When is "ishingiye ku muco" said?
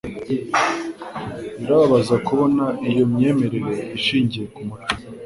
3.97-4.93